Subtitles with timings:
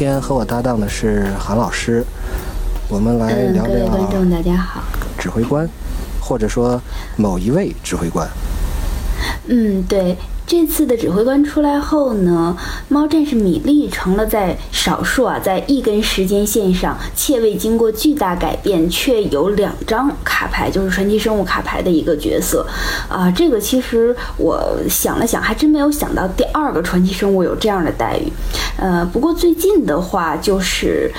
[0.00, 2.02] 今天和我搭档的是韩老师，
[2.88, 4.82] 我们来聊，聊各位聊观众大家好。
[5.18, 5.68] 指挥官，
[6.18, 6.80] 或者说
[7.18, 8.26] 某一位指挥官。
[9.48, 12.56] 嗯，对，这次的指挥官出来后呢，
[12.88, 22.66] 猫战士米莉成了在少数啊，在一根时间线上且未经过巨大改变，却有两张卡牌，就是传奇生物卡牌的一个角色。
[23.06, 28.32] 啊、这个其实我想了想，还真没有想到第二个传奇生物有这样的待遇。
[28.78, 31.10] 呃，不过最近的话就是。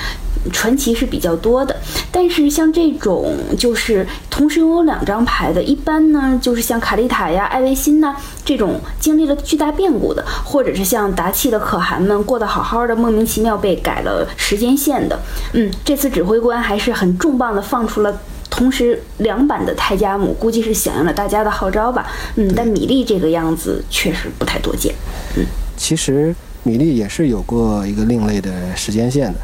[0.52, 1.76] 传奇是比较多的，
[2.10, 15.16] 但是像这种就是同时拥有两张牌的，一般呢就是像卡丽塔呀、艾维辛呐这种经历了巨大变故的，或者是像达契的可汗们过得好好的，莫名其妙被改了时间线的。
[15.52, 18.12] 嗯，这次指挥官还是很重磅的放出了。
[18.50, 22.04] 同时，两版的泰加姆估计是响应了大家的号召吧。
[22.34, 24.92] 嗯，但米莉这个样子确实不太多见。
[25.36, 29.38] 嗯其实米莉也是有过一个另类的时间线的，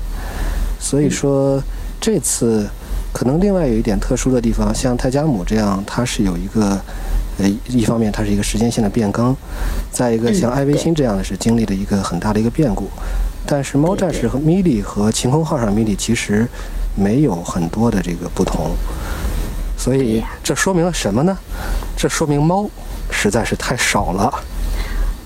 [0.80, 1.62] 所以说
[2.00, 2.68] 这次
[3.12, 6.80] 可能另外有一点特殊的地方，像泰加姆这样，它是有一个。
[7.40, 9.32] 呃，一方面它是一个时间线的变更，
[9.92, 12.88] 再一个像嗯艾维辛这样的是经历了一个很大的一个变故，
[13.46, 16.48] 但是猫战士和米莉和晴空号上米莉其实
[16.96, 18.72] 没有很多的这个不同，
[19.76, 21.38] 所以这说明了什么呢？
[21.96, 22.68] 这说明猫
[23.08, 24.34] 实在是太少了。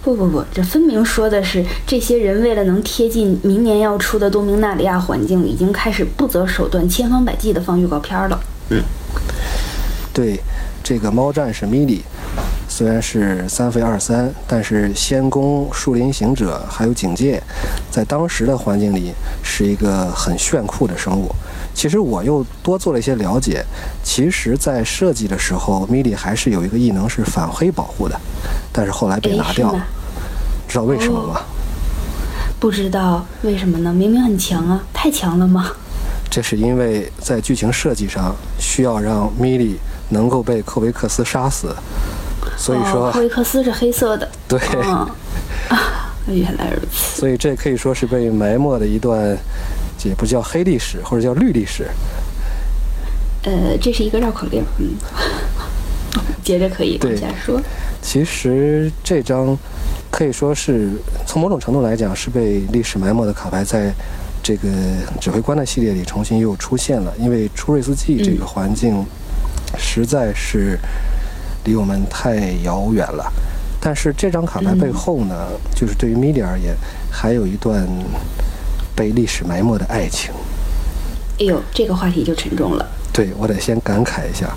[0.02, 8.40] 不不不，这分明说的是这些人为了能贴近明年要出的多明纳里亚环境，已经开始不择手段、千方百计的放预告片了。
[8.70, 8.82] 嗯
[10.12, 10.38] 对
[10.82, 12.02] 这个猫战士米莉，
[12.68, 17.42] 虽然是三飞二三，但是仙宫、树林行者还有警戒，
[17.90, 19.12] 在当时的环境里
[19.42, 21.34] 是一个很炫酷的生物。
[21.74, 23.64] 其实我又多做了一些了解，
[24.02, 28.20] 其实，在设计的时候，米莉还是有一个异能是反黑保护的，
[28.72, 29.86] 但是后来被拿掉了，
[30.68, 31.40] 知道为什么吗？
[32.60, 33.92] 不知道为什么呢？
[33.92, 35.70] 明明很强啊，太强了吗？
[36.30, 39.78] 这是因为在剧情设计上需要让米莉
[40.10, 41.74] 能够被科维克斯杀死，
[42.56, 44.30] 所以说，哦、科维克斯是黑色的。
[44.48, 44.58] 对。
[44.76, 45.06] 嗯，
[45.68, 47.20] 啊，原来如此。
[47.20, 51.88] 所以这可以说是被埋没的一段，这也不叫黑历史，或者叫绿历史。
[53.44, 54.62] 呃，这是一个绕口令。
[54.78, 54.94] 嗯，
[56.42, 57.60] 接着可以往对下说。
[58.00, 59.56] 其实这张
[60.10, 60.90] 可以说是
[61.26, 63.92] 从某种程度来讲是被历史埋没的卡牌，在
[64.42, 64.68] 这个
[65.20, 67.12] 指挥官的系列里重新又出现了。
[67.18, 69.04] 因为出瑞斯记这个环境
[69.78, 70.78] 实在是
[71.64, 73.32] 离我们太遥远了。
[73.80, 75.34] 但是这张卡牌背后呢，
[75.74, 76.76] 就是对于米莉而言，
[77.10, 77.84] 还有一段
[78.94, 80.30] 被历史埋没的爱情。
[81.38, 82.86] 哎呦，这个话题就沉重了。
[83.12, 84.48] 对我得先感慨一下，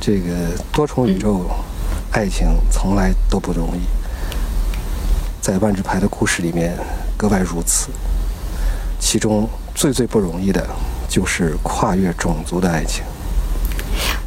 [0.00, 0.30] 这个
[0.72, 1.48] 多重宇宙
[2.10, 3.80] 爱情从来都不容易，
[5.40, 6.76] 在万智牌的故事里面
[7.16, 7.88] 格外如此。
[8.98, 10.66] 其中最最不容易的
[11.08, 13.04] 就是跨越种族的爱情，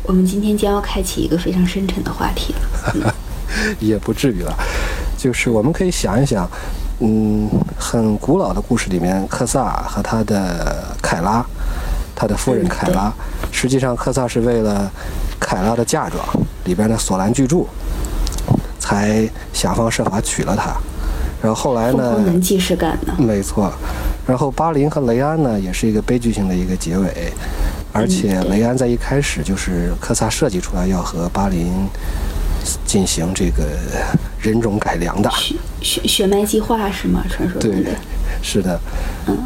[0.03, 2.53] 我们今天将要开启一个非常深沉的话题
[2.99, 3.13] 了。
[3.79, 4.55] 也不至于了。
[5.17, 6.47] 就是我们可以想一想，
[6.99, 7.47] 嗯，
[7.77, 11.45] 很古老的故事里面，克萨和他的凯拉，
[12.15, 13.13] 他的夫人嗯凯拉，
[13.51, 14.91] 实际上克萨是为了
[15.39, 16.23] 凯拉的嫁妆
[16.65, 17.67] 里边的索兰巨柱，
[18.79, 20.75] 才想方设法娶了她。
[21.39, 23.13] 然后后来呢疯狂，男既视感呢？
[23.19, 23.71] 没错。
[24.25, 27.31] 然后巴林和雷安呢，也是一个悲剧性的一个结尾，
[27.93, 31.71] 而且雷安在一开始就是科萨设计出来要和巴林
[32.85, 33.63] 进行这个
[34.39, 35.29] 人种改良的。
[35.31, 37.23] 血血血脉计划是吗？
[37.29, 37.91] 传说中对的。，
[38.41, 38.79] 是的，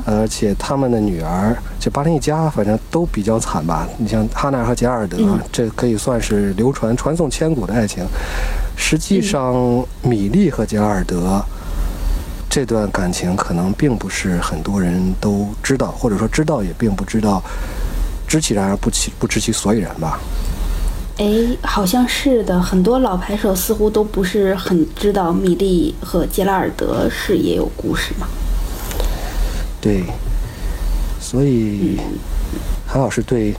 [0.06, 3.88] 而且他们的女儿，就巴林一家反正都比较惨吧。
[3.98, 8.06] 你像哈娜和杰尔德，嗯这可以算是流传传颂千古的爱情。
[8.76, 9.54] 实际上，
[10.02, 11.44] 米莉和杰尔德
[12.50, 17.42] 这段感情可能并不是很多人都知道，或者说知道也并不知道，
[18.28, 20.20] 知其然而不其不知其所以然吧。
[21.22, 21.28] 哎，
[21.62, 28.28] 好像是的，很多老牌手似乎都不是很知道米莉和杰拉尔德是也有故事吗。
[29.80, 30.06] 对，
[31.20, 32.00] 所以
[32.88, 33.54] 韩老师对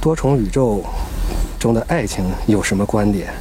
[0.00, 0.84] 多重宇宙
[1.58, 3.34] 中的爱情有什么观点？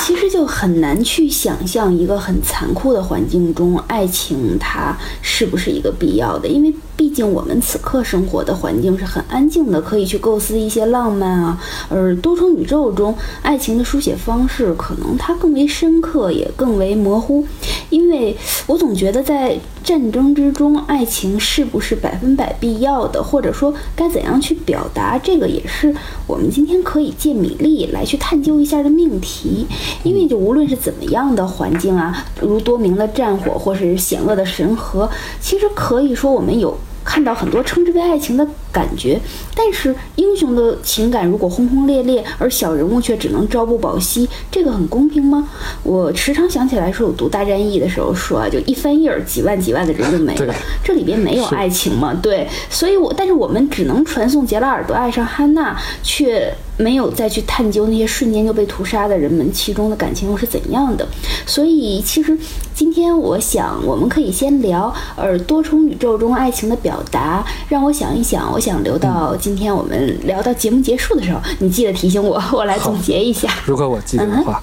[0.00, 6.48] 其实就很难去想象一个很残酷的环境中，爱情它是不是一个必要的？
[6.48, 11.60] 因为毕竟我们此刻生活的环境是很安静的，可以去构思一些浪漫啊。
[11.88, 17.46] 而多重宇宙中，爱情的书写方式可能它更为深刻，也更为模糊。
[17.94, 18.36] 因为
[18.66, 25.94] 我总觉得在战争之中，爱情是不是百分百必要的，或者说该怎样去表达，这个也是
[26.26, 29.64] 我们今天可以借米粒来去探究一下的命题。
[30.02, 35.08] 因为就无论是怎么样的环境啊，如多明的战火，或是险恶的神河，
[35.40, 36.76] 其实可以说我们有。
[37.04, 39.20] 看到很多称之为爱情的感觉，
[39.54, 45.48] 但是英雄的情感如果轰轰烈烈，而小人物却只能朝不保夕，这个很公平吗？
[45.82, 52.18] 我时常想起来说，我读《大战役》的时候说啊，就一翻页儿，几万几万的人就没了，这里边没有爱情吗？
[52.22, 56.52] 对，所以我但是我们只能传送杰拉尔德爱上汉娜，却。
[56.76, 61.06] 没有再去探究那些瞬间就被屠杀的人们其中的感情又是怎样的，
[61.46, 62.36] 所以其实
[62.74, 73.48] 今天我想我们可以先聊呃多重宇宙中爱情的表达，让我想一想，我想留到今天我们聊到节目结束的时候，你记得提醒我，我来总结一下。
[73.64, 74.60] 如果我记得的话，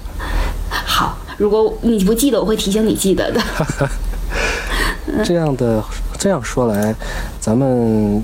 [0.68, 3.40] 好，如果你不记得，我会提醒你记得的。
[5.24, 5.82] 这样的
[6.18, 6.94] 这样说来，
[7.40, 8.22] 咱们。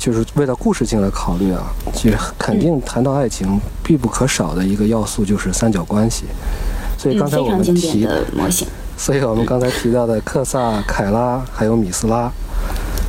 [0.00, 1.62] 就是为了故事性来考虑啊，
[1.92, 6.24] 其实肯定谈到爱情必不可少的一个要素就是三角关系。
[6.96, 8.66] 所以刚才我们提的模型，
[8.96, 12.32] 所以我们刚才提到的克萨、凯拉还有米斯拉，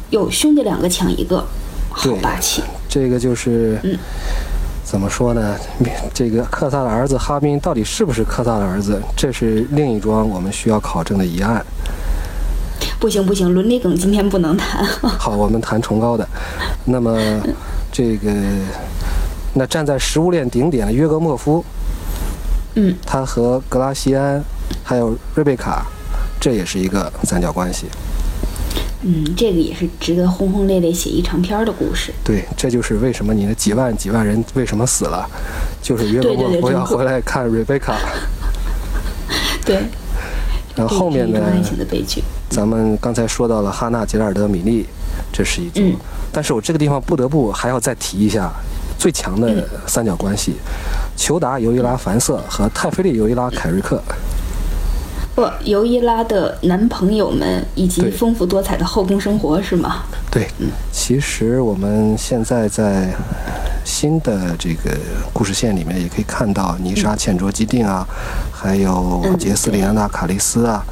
[0.10, 1.46] 有兄弟两个抢一个，
[1.90, 2.62] 好霸气。
[2.90, 3.80] 这个就是，
[4.84, 5.56] 怎么说呢？
[6.14, 9.02] 这个克萨的儿子哈宾到底是不是克萨的儿子？
[9.16, 11.66] 这是另一桩我们需要考证的疑案。
[13.01, 14.86] 不行不行，伦理梗今天不能谈。
[14.86, 16.25] 好，我们谈崇高的。
[16.86, 17.19] 那么，
[17.92, 18.31] 这个，
[19.56, 21.65] 那站在食物链顶点的约格莫夫，
[22.75, 24.39] 嗯，他和格拉西安，
[24.83, 25.83] 还有瑞贝卡，
[26.39, 27.88] 这也是一个三角关系。
[29.01, 32.13] 嗯，这个也是值得轰轰烈烈写一长篇的故事。
[32.24, 35.27] 对，这就是为什么你的几万几万人为什么死了，
[35.81, 37.97] 就是约格莫夫要回来看瑞贝卡。
[39.65, 39.81] 对。
[40.75, 41.42] 然后后面呢？
[41.44, 42.24] 爱情的悲剧。
[42.51, 44.86] 咱们刚才说到了哈纳、杰拉尔德、米利，
[45.31, 45.80] 这是一组。
[45.81, 45.95] 嗯。
[46.31, 48.51] 但是我这个地方不得不还要再提一下
[49.00, 50.56] 最强的三角关系：
[51.15, 54.01] 裘达、尤伊拉、凡瑟和泰菲利、尤伊拉、凯瑞克。
[55.33, 60.04] 不，尤伊拉的男朋友们以及丰富多彩的后宫生活是吗？
[60.30, 60.47] 对。
[60.59, 60.68] 嗯。
[60.92, 63.13] 其实我们现在在
[63.83, 64.92] 新的这个
[65.33, 68.06] 故事线里面也可以看到泥沙、欠卓、基定啊，
[68.51, 70.83] 还有杰斯、里安娜、卡利斯啊。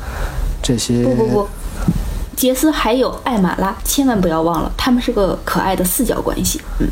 [1.04, 1.48] 不不不，
[2.36, 6.62] 杰斯还有艾玛拉，千万不要忘了，他们是个可爱的四角关系。
[6.80, 6.88] 嗯，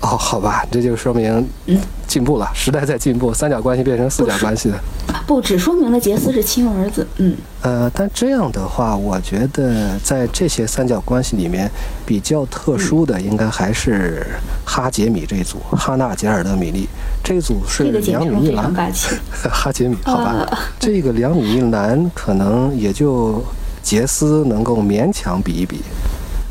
[0.00, 4.78] 哦，好吧，这就说明嗯进步了，时代在进步，三角关系变成四角关系了。
[5.26, 7.36] 不只说明了杰斯是亲儿子，嗯。
[7.62, 11.70] 呃，但这样的话，我觉得在这些三角关系里面，
[12.06, 14.24] 比较特殊的应该还是
[14.64, 16.88] 哈杰米这一组，哈纳杰尔德米利
[17.22, 18.72] 这一组是两米一男。
[19.50, 20.46] 哈杰米，好吧，
[20.78, 23.42] 这个两米一男可能也就
[23.82, 25.82] 杰斯能够勉强比一比。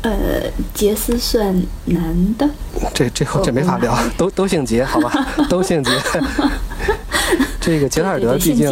[0.02, 0.10] 呃，
[0.72, 1.54] 杰斯算
[1.86, 2.48] 男的？
[2.94, 5.90] 这这这没法聊，都都姓杰，好吧， 都姓杰。
[7.60, 8.70] 这个杰拉尔德毕竟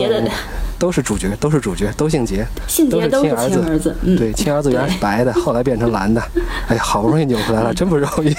[0.78, 2.46] 都是主角，都是主角，都姓杰，
[2.90, 3.96] 都是亲儿子。
[4.16, 6.22] 对，亲儿子原来是白的，后来变成蓝的。
[6.68, 8.32] 哎呀，好不容易扭回来了，真不容易。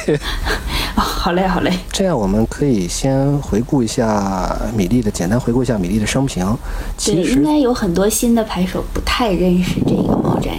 [0.96, 1.74] 啊， 好嘞，好嘞。
[1.92, 6.46] 这样我们可以先回顾一下米粒的，简单回顾一下米粒的生平。
[6.96, 9.92] 其实，应该有很多新的牌手不太认识这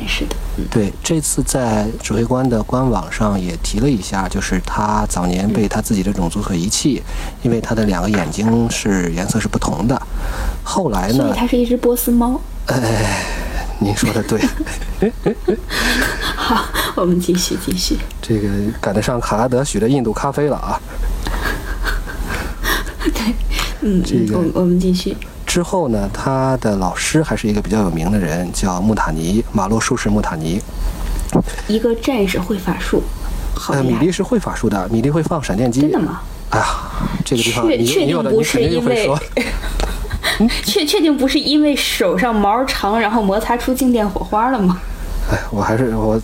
[0.09, 0.37] 个猫战士的。
[0.71, 7.03] 对，这次在指挥官的官网上也提了一下，就是他早年被他自己的种族所遗弃，
[7.43, 10.01] 因为他的两个眼睛是颜色是不同的。
[10.65, 11.19] 后来呢？
[11.19, 12.41] 所以它是一只波斯猫。
[12.67, 13.25] 哎，
[13.81, 14.41] 您说的对。
[16.37, 16.65] 好，
[16.97, 17.99] 我们继续继续。
[18.21, 18.49] 这个
[18.81, 20.81] 赶得上卡拉德许的印度咖啡了啊。
[23.15, 23.35] 对，
[23.81, 25.17] 嗯，这个我们继续。
[25.49, 30.61] 之后呢，他的老师还是一个比较有名的人，叫穆塔尼，马洛术士穆塔尼。
[31.67, 33.03] 一个战士会法术。
[33.71, 35.81] 呃，米莉是会法术的，米莉会放闪电击。
[35.81, 36.21] 真的吗？
[36.51, 36.67] 哎呀，
[37.25, 39.19] 这个地方你你有的你肯定会说。
[40.65, 44.79] 确确定不是因为手上毛长，然后摩擦出静电火花了吗？
[45.33, 46.21] 哎，我还是我，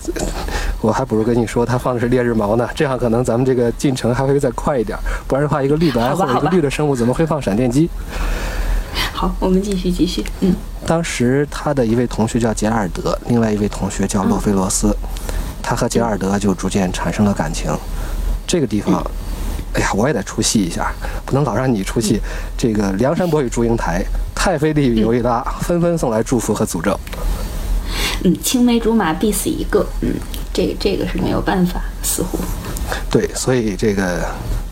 [0.83, 4.99] 我还不如跟你说，他放的是烈日毛呢，这样可能咱们这个进程还会再快一点。
[5.27, 7.89] 不然的话，一个绿白或者一个绿的生物怎么会放闪电机？
[7.89, 8.64] 好，
[9.41, 10.25] 我们继续继续。
[10.41, 10.55] 嗯，
[10.87, 14.97] 当时他的一位同学叫杰拉尔德，另外一位同学叫洛菲罗斯，
[15.63, 17.71] 他和杰拉尔德就逐渐产生了感情。
[18.47, 19.05] 这个地方。
[19.77, 20.93] 哎呀，我也得出戏一下，
[21.27, 22.21] 不能老让你出戏。
[22.57, 26.97] 这个梁山伯与祝英台、太妃丽与尤伊拉纷纷送来祝福和诅咒。
[28.23, 29.85] 嗯，青梅竹马必死一个。
[30.03, 30.15] 嗯，
[30.53, 32.39] 这个这个是没有办法，似乎。
[33.11, 34.25] 对，所以这个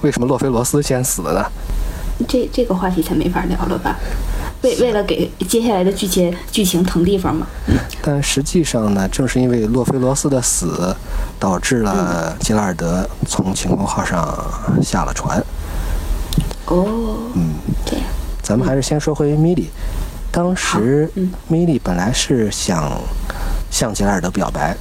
[0.03, 1.45] 为什么洛菲罗斯先死了呢？
[2.27, 3.97] 这这个话题才没法聊了吧？
[4.63, 7.47] 为为了给接下来的剧情剧情腾地方嘛。
[8.01, 10.95] 但实际上呢，正是因为洛菲罗斯的死，
[11.39, 14.23] 导致了吉拉尔德从晴空号上
[14.83, 15.43] 下了船。
[16.67, 18.05] 哦，嗯，这样。
[18.43, 19.69] 咱们还是先说回米莉。
[20.31, 22.91] 当时嗯米莉本来是想
[23.71, 24.75] 向杰拉尔德表白，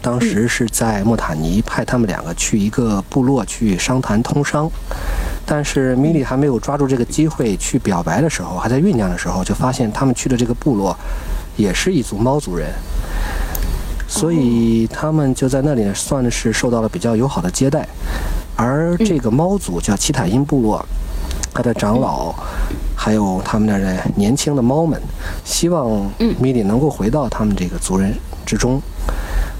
[0.00, 4.70] 当时是在莫塔尼派他们两个去一个部落去商谈通商，
[5.52, 10.96] 但是米莉还没有抓住这个机会去表白的时候，还在酝酿的时候，就发现他们去的这个部落
[11.56, 12.72] 也是一族猫族人。
[14.06, 17.84] 所以他们就在那里算是受到了比较友好的接待，
[18.54, 20.86] 而这个猫族叫奇塔因部落，
[21.52, 22.32] 他的长老，
[22.96, 25.02] 还有他们那的年轻的猫们，
[25.44, 28.14] 希望米莉能够回到他们这个族人
[28.46, 28.80] 之中。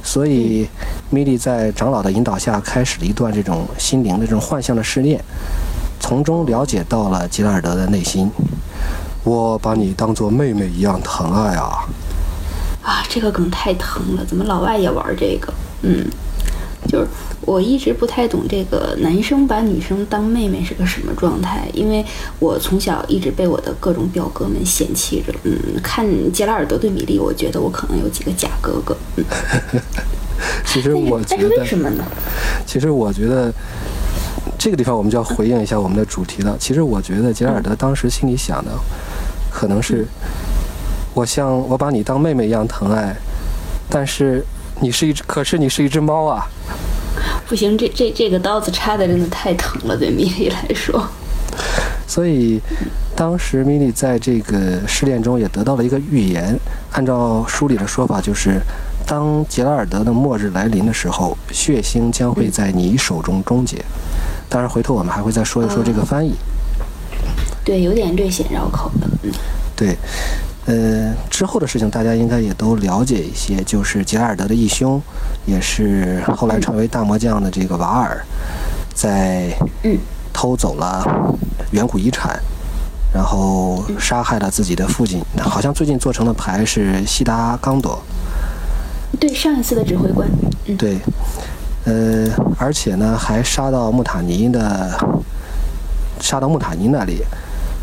[0.04, 0.68] 所以，
[1.10, 5.22] 米莉在长老的引导下，开始了一段这种心灵的这种幻象的试炼，
[6.00, 8.28] 从中了解到了吉拉尔德的内心。
[9.22, 11.86] 我把你当做妹妹一样疼爱啊！
[12.82, 15.52] 啊，这个梗太疼了，怎么老外也玩这个？
[15.82, 16.06] 嗯，
[16.88, 17.06] 就是
[17.42, 22.02] 我一直不太懂这个男生把女生当妹妹是个什么状态，因为
[22.38, 25.34] 我从小一直被我的各种表哥们嫌弃着。
[25.44, 28.96] 嗯，看杰拉尔德对米莉，我觉得我可能有几个假哥哥。
[29.16, 29.24] 嗯，
[30.64, 32.02] 其实我觉但是为得，什么呢？
[32.64, 33.52] 其实我觉得
[34.58, 36.56] 这个地方我们就要回应一下我们的主题了。
[36.58, 38.70] 其实我觉得杰拉尔德当时心里想的，
[39.50, 40.06] 可能是
[41.14, 43.14] 我像我把你当妹妹一样疼爱，
[43.88, 44.44] 但是
[44.80, 46.46] 你是一只，可是你是一只猫啊。
[47.48, 51.08] 不行，这这这个刀子插的真的太疼了，对米莉来说。
[52.06, 52.60] 所以，
[53.16, 56.58] 当时米莉在这个试炼中也得到了一个预言。
[56.92, 58.60] 按照书里的说法，就是
[59.06, 63.84] 当杰拉尔德的末日来临的时候，血腥将会在你手中终结。
[64.50, 66.34] 当然，回头我们还会再说一说这个翻译。
[67.64, 69.08] 对，有点略显绕口的。
[69.22, 69.32] 嗯
[69.76, 69.96] 对，
[70.66, 75.00] 呃，之后的事情大家应该也都了解一些，就是杰拉尔德的义兄，
[75.46, 78.22] 也是后来成为大魔将的这个瓦尔，
[78.92, 79.96] 在嗯
[80.34, 81.02] 偷走了
[81.70, 82.38] 远古遗产，
[83.14, 85.22] 然后杀害了自己的父亲。
[85.38, 87.98] 好像最近做成的牌是西达刚朵，
[89.18, 90.28] 对，上一次的指挥官。
[90.66, 90.98] 嗯，对，
[91.84, 94.98] 呃，而且呢还杀到穆塔尼的，
[96.20, 97.24] 杀到穆塔尼那里，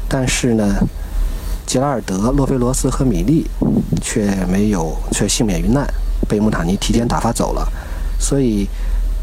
[0.08, 0.75] 但是呢，
[1.66, 3.50] 杰拉尔德、洛菲罗斯和米利
[4.01, 5.88] 却没有，却幸免于难，
[6.30, 7.68] 被穆塔尼提前打发走了，
[8.20, 8.68] 所以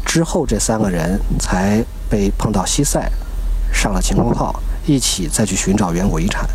[0.05, 3.09] 之后这三个人才被碰到西塞，
[3.71, 6.45] 上了晴空号，一起再去寻找远古遗产。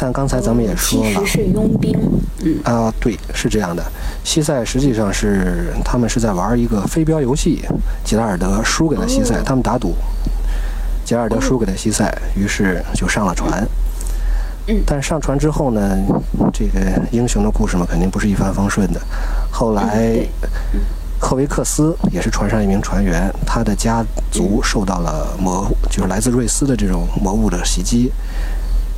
[0.00, 1.94] 但刚才咱们也说了其实，是佣兵。
[2.42, 3.84] 嗯啊，对，是这样的。
[4.24, 7.62] 西塞实际上是他们是在玩一个飞镖游戏，
[8.02, 9.94] 杰拉尔德输给了西塞，哦他们打赌，
[11.04, 13.62] 杰拉尔德输给了西塞，于是就上了船。
[14.68, 15.98] 嗯但上船之后呢，
[16.52, 16.80] 这个
[17.10, 19.00] 英雄的故事嘛，肯定不是一帆风顺的。
[19.50, 20.18] 后来
[21.18, 28.10] 赫维克斯也是船上一名船员，他的家族受到了魔，就是来自瑞斯的这种魔物的袭击，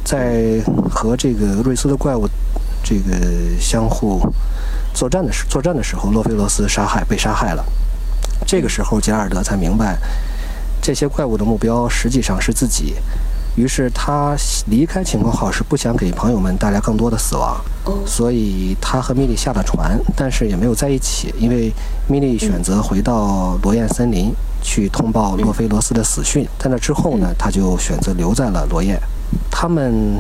[0.05, 2.29] 在和这个瑞斯的怪物
[2.83, 3.15] 这个
[3.61, 4.21] 相互
[4.93, 7.65] 作战的时作战的时候，洛菲罗斯杀害被杀害了。
[8.47, 9.97] 这个时候，杰尔德才明白，
[10.83, 12.97] 这些怪物的目标实际上是自己。
[13.55, 14.35] 于是他
[14.69, 21.71] 离开晴空号是不想给朋友们带来更多的死亡，哦，所以他和米莉下了船，但是也没有在一起，因为
[22.09, 26.49] 米莉选择回到罗燕森林去通报洛菲罗斯的死讯。
[26.59, 28.99] 在那之后呢，他就选择留在了罗燕。
[29.51, 30.17] 他们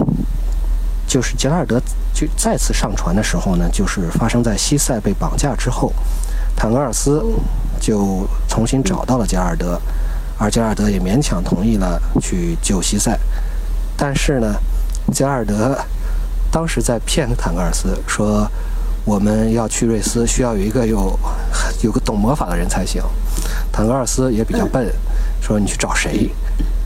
[1.06, 1.80] 就是杰拉尔德
[2.12, 5.92] 就再次上船的时候呢，就是发生在西塞被绑架之后，
[6.56, 7.22] 坦格尔斯
[7.80, 9.80] 就重新找到了杰拉尔德，
[10.38, 13.18] 而杰拉尔德也勉强同意了去救西塞。
[13.96, 14.54] 但是呢，
[15.12, 15.78] 杰拉尔德
[16.50, 18.46] 当时在骗坦格尔斯说，
[19.04, 21.18] 我们要去瑞斯，需要有一个有
[21.82, 23.02] 有个懂魔法的人才行。
[23.72, 24.92] 坦格尔斯也比较笨，
[25.40, 26.30] 说你去找谁？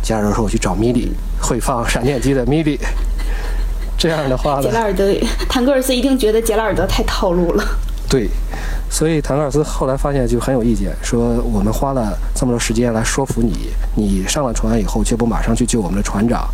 [0.07, 1.11] 杰拉尔德说我去找米莉，
[1.41, 2.79] 会放闪电机的米莉。
[3.99, 5.13] 这样的话呢杰，拉尔德、
[5.49, 7.65] 坦格尔斯一定觉得杰拉尔德太套路了。
[8.09, 8.29] 对，
[8.89, 16.49] 所以坦格尔斯后来发现就很有意见，说我们花了这么多时间来说服你，你上了船以后却不马上去救我们的船长，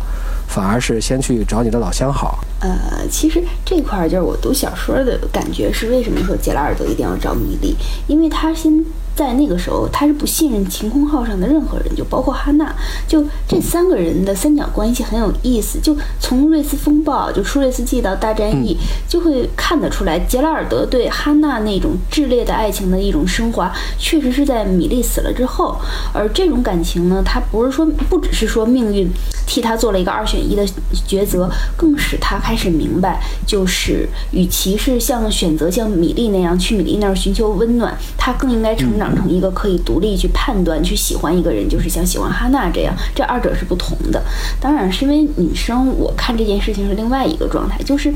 [0.47, 2.39] 反而是先去找你的老相好。
[2.59, 7.75] 呃，其实这块儿就是我读小说的感觉是，为什么说杰拉尔德一定要找米莉？
[8.07, 8.83] 因为他先
[9.15, 12.73] 在那个时候他是不信任晴空号上的任何人，就包括哈娜。
[13.07, 15.79] 就这三个人的三角关系很有意思。
[15.81, 18.77] 就从瑞斯风暴，就舒瑞斯记到大战役，
[19.07, 25.77] 就会看得出来，杰拉尔德对哈娜那种炽烈的爱情的一种升华，确实是在米莉死了之后。
[26.13, 29.09] 而这种感情呢，他不是说不只是说命运
[29.45, 30.65] 替他做了一个二选一的
[31.05, 44.21] 抉择，更使他开开始明白，就是与其是像选择像米莉那样去米莉那儿寻求温暖，他更应该成长成一个可以独立去判断、去喜欢一个人，就是像喜欢哈娜这样，这二者是不同的。
[44.59, 48.13] 当然，身为女生，我看这件事情是另外一个状态，就是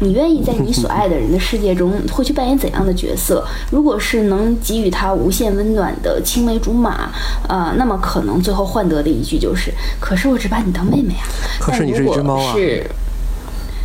[0.00, 3.44] 你愿意在你所爱的人的世界中会去扮演怎样的角色？
[3.70, 7.10] 如果是能给予他无限温暖的青梅竹马，
[7.48, 11.26] 呃，那么可能最后换得的一句就是：“可是我只把你当妹妹啊。”
[11.60, 12.54] 可是你是一只猫啊！
[12.54, 12.88] 是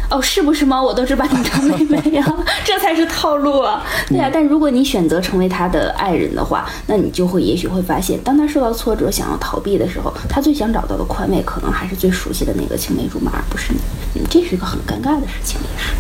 [0.10, 0.82] 哦，是不是猫？
[0.82, 2.26] 我都只把你当妹妹呀，
[2.64, 3.84] 这才是套路啊！
[4.08, 13.80] 对啊，但如果你选择成为他的爱人的话，那你就会也许会发现，当他受到挫折、想要逃避的时候，他最想找到的宽慰，可能还是最熟悉的那个青梅竹马，而不是你。
[14.16, 15.94] 嗯，这是一个很尴尬的事情，也是。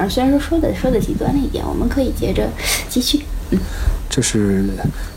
[0.00, 2.46] 啊，虽然说说的说的极端了一点，我们可以接着
[2.90, 3.24] 继续。
[3.50, 3.58] 嗯。
[4.08, 4.64] 就是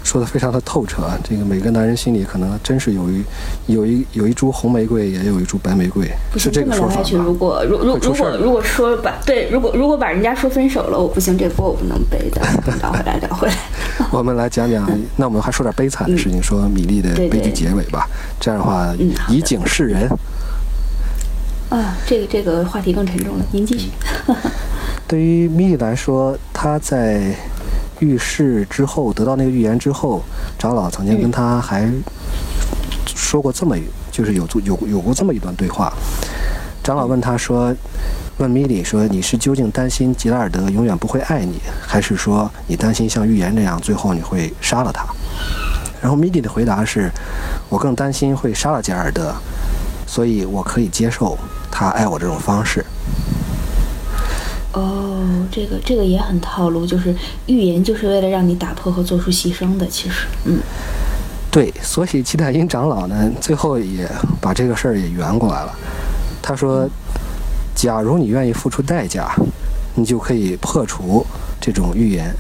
[0.04, 1.18] 说的非常的透彻啊！
[1.24, 3.24] 这个每个男人心里可能真是有一
[3.68, 6.06] 有一有一株红玫瑰，也有一株白玫瑰，
[6.36, 12.42] 是这个说法如果如如如果如果说把对，如果如果把人家说分手了，我不行，这锅我不能背的。
[12.82, 13.56] 聊回来，聊回来。
[14.12, 18.06] 我们来讲讲，那我们还说点悲惨的事情，说米粒的悲剧结尾吧。
[18.38, 18.94] 这样的话，
[19.30, 20.10] 以景示人。
[21.70, 23.92] 啊，这个这个话题更沉重了，您继续。
[25.08, 27.34] 对于米莉来说，她在。
[28.00, 30.24] 遇事之后得到那个预言之后，
[30.58, 31.92] 长老曾经跟他还
[33.06, 33.76] 说过这么，
[34.12, 35.94] 就是有有有过这么一段对话。
[36.84, 37.76] 长老问他说
[38.40, 45.06] ：“问米莉说，你是究竟担心吉拉尔德永远不会爱你，还是说你担心像预言这样最后你会杀了他？”
[46.02, 47.12] 然后米莉的回答是
[47.68, 49.36] ：“我更担心会杀了吉拉尔德，
[50.08, 51.38] 所以我可以接受
[51.70, 52.84] 他爱我这种方式。”
[54.74, 57.16] 哦，这个这个也很套路，就是
[57.48, 59.88] 预言就是为了让你打破和做出牺牲的。
[59.88, 60.60] 其实，嗯，
[61.50, 64.08] 对，所以吉太因长老呢，最后也
[64.40, 65.74] 把这个事儿也圆过来了。
[66.42, 66.88] 他说
[67.74, 69.36] ：“假如你愿意付出代价，
[69.96, 71.26] 你就可以破除
[71.60, 72.32] 这种预言。”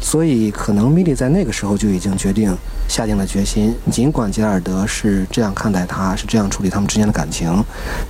[0.00, 7.52] 所以，可能米莉在那个时候就已经决定下定了决心，尽管吉尔德是这样看待他，是这样处理他们之间的感情，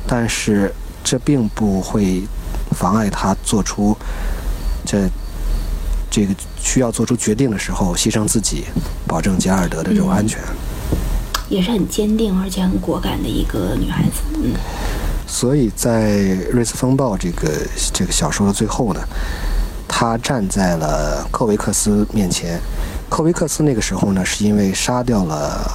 [0.07, 2.22] 但是这并不会。
[2.70, 3.96] 妨碍他做出
[4.84, 5.08] 这
[6.11, 8.66] 这个需要做出决定的时候，牺牲自己，
[9.06, 10.38] 保证杰尔德的这种安全，
[11.48, 14.20] 也是很坚定而且很果敢的一个女孩子。
[14.34, 14.52] 嗯，
[15.26, 16.12] 所以在
[16.50, 17.48] 《瑞斯风暴》这个
[17.92, 19.00] 这个小说的最后呢，
[19.88, 22.61] 他站在了克维克斯面前。
[23.09, 25.66] 科维克斯那个时候呢，是因为杀掉了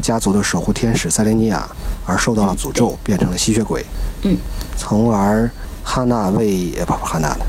[0.00, 1.68] 家族的守护天使塞琳尼亚
[2.06, 3.84] 而受到了诅咒，变成了吸血鬼。
[4.22, 4.36] 嗯，
[4.78, 5.50] 从而。
[5.88, 7.46] 哈娜为不不哈娜的，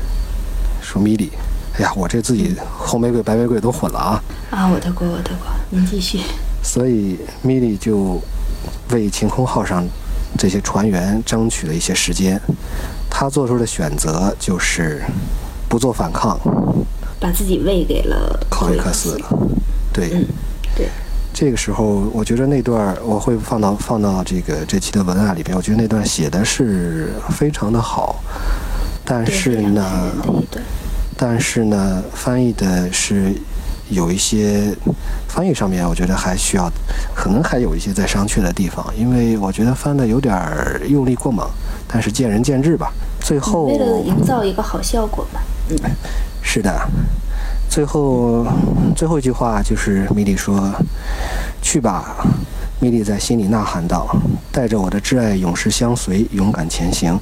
[0.80, 1.32] 说米莉，
[1.74, 4.22] 哎呀，我这自己红玫瑰白玫瑰都混了啊！
[4.52, 6.20] 啊，我的锅，我的锅，您继续。
[6.62, 8.22] 所以米莉就
[8.90, 9.84] 为晴空号上
[10.38, 12.40] 这些船员争取了一些时间。
[13.10, 15.02] 他做出的选择就是
[15.68, 16.38] 不做反抗，
[17.20, 19.18] 把自己喂给了考维克斯。
[19.92, 20.24] 对，嗯，
[20.74, 20.88] 对。
[21.34, 25.56] 这个时候，我觉得那段我会放到放到这个这期的文案里边。
[25.56, 28.16] 我觉得那段写的是非常的好，
[29.04, 30.10] 但是呢，
[31.16, 33.32] 但是呢，翻译的是
[33.88, 34.74] 有一些
[35.28, 36.68] 翻译上面，我觉得还需要，
[37.14, 38.84] 可能还有一些在商榷的地方。
[38.98, 40.34] 因为我觉得翻的有点
[40.88, 41.48] 用力过猛，
[41.86, 42.92] 但是见仁见智吧。
[43.20, 45.47] 最后为了营造一个好效果吧，嗯，
[46.42, 46.80] 是的。
[47.68, 48.46] 最后，
[48.96, 50.72] 最后一句话就是米莉说
[51.60, 52.26] ：“去吧。”
[52.80, 54.08] 米莉在心里呐喊道
[54.50, 57.18] ：“带着我的挚爱，永世相随，勇敢前行。”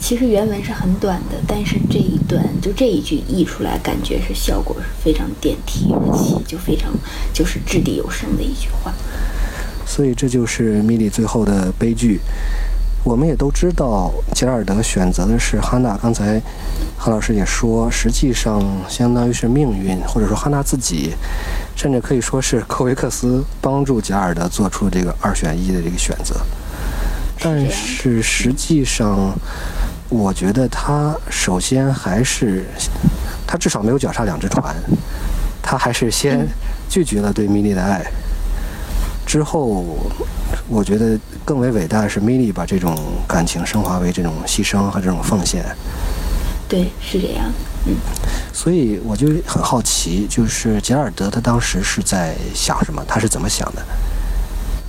[0.00, 6.92] 其实原文是很短的，但是这一段就这一句译出来，感觉是效果是非常点题，而且就非常
[7.32, 8.92] 就是掷地有声的一句话。
[9.84, 12.20] 所以这就是米莉最后的悲剧。
[13.08, 15.96] 我们也都知道，吉拉尔德选择的是哈娜。
[15.96, 16.38] 刚才
[16.98, 21.14] 何老师也说，实际上相当于是命运，或者说哈娜自己，
[21.74, 26.36] 甚至可以说是科维克斯帮助吉拉尔德做出这个二选一的这个选择。
[27.40, 29.34] 但是实际上，
[30.10, 32.66] 我觉得他首先还是，
[33.46, 34.76] 他至少没有脚踏两只船，
[35.62, 36.46] 他还是先
[36.90, 38.04] 拒绝了对米莉的爱。
[39.24, 39.96] 之后，
[40.68, 45.64] 我觉得更为伟大的是米莉把这种感情升华为这种牺牲和这种奉献。
[46.68, 47.50] 对，是这样。
[47.86, 47.94] 嗯。
[48.52, 53.02] 所以我就很好奇，就是杰尔德他当时是在想什么？
[53.08, 53.82] 他是怎么想的？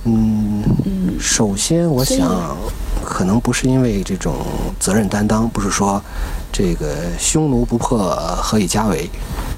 [0.04, 0.62] 嗯。
[0.84, 1.18] 嗯。
[1.18, 2.56] 首先，我想，
[3.02, 4.36] 可能不是因为这种
[4.78, 6.02] 责任担当，不是说
[6.52, 9.08] 这个匈奴不破何以家为，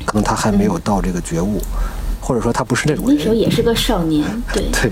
[0.05, 1.61] 可能他还没有到这个觉悟。
[2.23, 4.91] 或者说他不是那种那时候也是个少年，对 对，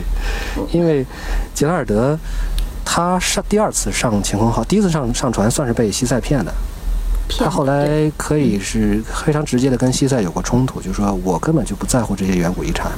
[0.73, 1.07] 因为
[1.55, 2.19] 杰拉尔德，
[2.85, 6.53] 他上第二次上晴空号，第一次上上船算是被西塞骗的。
[7.39, 12.91] 他后来可以是非常直接的跟西塞有过冲突，就是说我根本就不在乎这些远古遗产，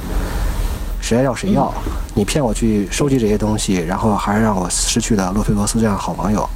[0.99, 1.71] 谁爱要谁要，
[2.15, 6.49] 你骗我去收集这些东西，然后还让我失去了洛菲罗斯这样好朋友，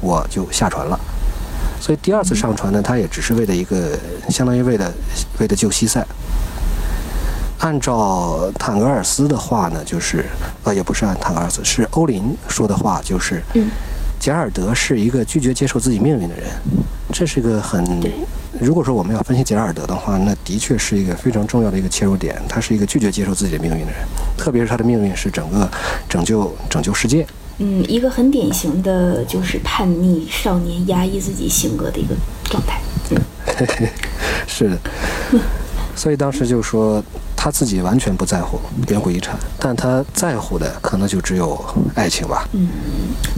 [0.00, 0.98] 我就下船了。
[1.78, 3.90] 所以第二次上船呢，他也只是为了一个，
[4.30, 4.90] 相当于为了
[5.38, 6.04] 为了救西塞。
[7.58, 10.24] 按照坦格尔斯的话呢，就是
[10.62, 13.68] 呃，也不是按坦格尔斯，是欧林说的话，就是嗯
[14.20, 16.44] 贾尔德是一个拒绝接受自己命运的人，
[17.12, 17.84] 这是一个很。
[18.60, 22.40] 如果说我们要分析贾尔德的话，那的确是一个非常重要的一个切入点。
[22.48, 24.00] 他是一个拒绝接受自己的命运的人，
[24.36, 25.70] 特别是他的命运是整个
[26.08, 27.24] 拯救拯救世界。
[27.58, 32.80] 嗯，一个很典型的就是叛逆少年压抑自己性格的一个状态。
[33.10, 33.20] 嗯
[34.46, 34.78] 是的，
[35.94, 37.02] 所以当时就说
[37.40, 41.56] 他自己完全不在乎远古遗产，但他在乎的可能就只有
[41.94, 42.48] 爱情吧。
[42.52, 42.68] 嗯，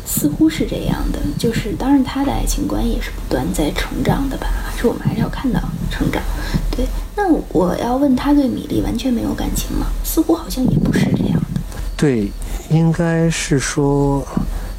[0.06, 5.60] 似乎是这样的，就是当然他的爱情观也是不断在成长的吧，还是我们还是要看到
[5.90, 6.22] 成长。
[6.70, 9.86] 对，那我要问他对米粒完全没有感情吗？
[10.02, 11.60] 似乎好像也不是这样的。
[11.94, 12.32] 对，
[12.70, 14.26] 应该是说，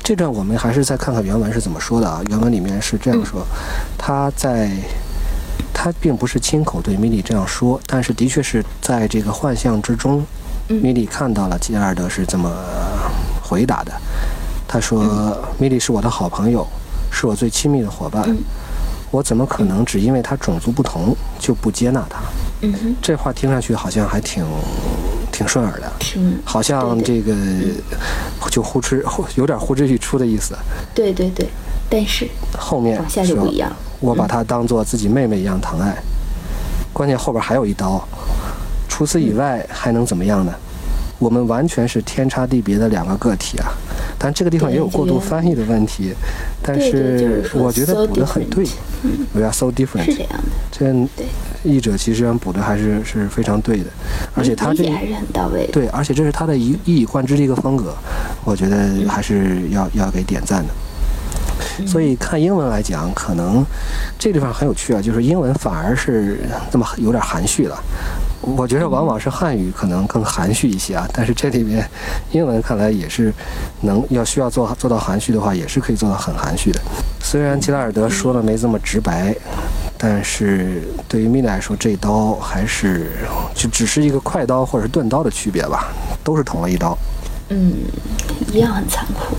[0.01, 2.19] 这段我们还是再看看原文是怎么说的啊。
[2.29, 3.45] 原文里面是这样说，
[3.99, 4.71] 他在，
[5.73, 10.23] 他并不是亲口对米莉这样说，但是的确是在这个幻象之中，
[10.69, 12.51] 嗯米莉看到了吉尔德是这么
[13.41, 13.91] 回答的。
[14.67, 16.65] 他说：“米莉是我的好朋友，
[17.11, 18.37] 是我最亲密的伙伴，嗯
[19.09, 22.21] 我怎么可能只因为他种族不同就不接纳他？”
[23.01, 24.45] 这话听上去好像还挺
[25.29, 25.91] 挺顺耳的。
[25.99, 27.35] 挺好像对这个
[28.49, 29.03] 就呼之
[29.35, 30.55] 有点呼之欲出的意思。
[30.95, 31.49] 对对对，
[31.91, 32.27] 但是
[32.57, 33.71] 后面往下就不一样。
[33.99, 35.93] 我把她当做自己妹妹一样疼爱。
[36.93, 38.01] 关键后边还有一刀，
[38.87, 40.53] 除此以外还能怎么样呢？
[41.19, 43.67] 我们完全是天差地别的两个个体啊。
[44.17, 46.13] 但这个地方也有过度翻译的问题，
[46.61, 48.65] 但是我觉得补得很对
[49.03, 50.05] 嗯，，We are so different。
[50.71, 51.23] 这样的，
[51.63, 53.85] 这，译者其实上补的还是是非常对的，
[54.35, 55.73] 而且他这理解还是很到位的。
[55.73, 57.95] 对，而且这是他的一一以贯之的一个风格，
[58.43, 58.77] 我觉得
[59.07, 60.73] 还是要要给点赞的。
[61.85, 63.65] 所以看英文来讲，可能
[64.19, 66.39] 这地方很有趣啊，就是英文反而是
[66.71, 67.77] 这么有点含蓄了。
[68.41, 71.87] 我觉得往往是汉语可能更含蓄一些啊，但是这里面
[72.31, 73.31] 英文看来也是
[73.81, 76.81] 能要需要做做到含蓄的话，也是可以做到很含蓄的。
[77.19, 79.35] 虽然吉拉尔德说的没这么直白，
[79.95, 83.11] 但是对于米莉来说，这一刀还是
[83.53, 86.97] 就只是一个快刀或者是钝刀的区别吧，都是捅了一刀。
[87.49, 87.75] 嗯，
[88.51, 89.35] 一样很残酷，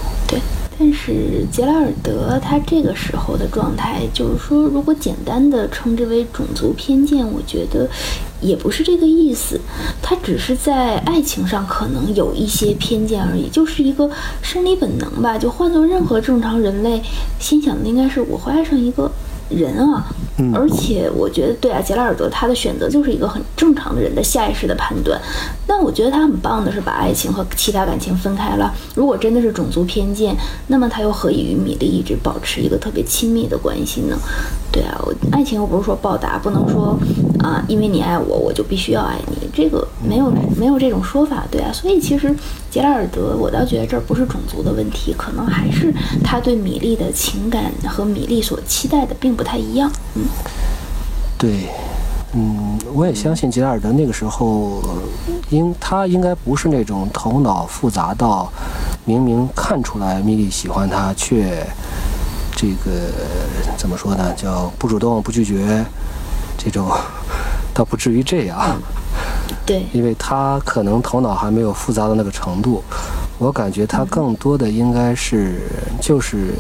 [0.85, 7.89] 但是杰拉尔德他这个时候的状态，就是说，如果简单的称之为种族偏见，我觉得
[8.41, 9.61] 也不是这个意思。
[10.03, 14.11] 他只是在爱情上可能有一些偏见而已，就是一个
[14.43, 15.39] 生理本能吧。
[15.39, 17.01] 就换做任何正常人类，
[17.39, 19.09] 心想的应该是我会爱上一个
[19.51, 20.13] 人啊。
[20.55, 25.21] 而且我觉得，对啊，杰拉尔德他的选择就是一个很正常的人的下意识的判断。
[25.67, 28.73] 但我觉得他很棒的是把爱情和其他感情分开了。
[28.95, 30.35] 如果真的是种族偏见，
[30.69, 34.17] 那么他又何以与米莉一直保持一个特别亲密的关系呢？
[34.71, 34.99] 对啊，
[35.31, 36.99] 爱情又不是说报答，不能说
[37.41, 41.71] 啊，因为你爱我，我就必须要爱你，这个没有没有这种说法，对啊。
[41.73, 42.35] 所以其实
[42.73, 45.93] 杰拉尔德，我倒觉得这儿不是种族的问题，可能还是
[46.25, 49.93] 他对米莉的情感和米莉所期待的并不太一样。
[50.15, 50.25] 嗯，
[51.37, 51.69] 对，
[52.33, 54.83] 嗯，我也相信吉拉尔德那个时候，
[55.51, 58.51] 应他应该不是那种头脑复杂到
[59.05, 61.67] 明明看出来米莉喜欢他，却
[62.57, 63.13] 这个
[63.77, 65.85] 怎么说呢，叫不主动不拒绝，
[66.57, 66.91] 这种
[67.75, 68.81] 倒不至于这样，
[69.65, 72.83] 对，因为他可能头脑还没有复杂到那个程度。
[73.39, 75.63] 我感觉他更多的应该是
[76.01, 76.55] 就是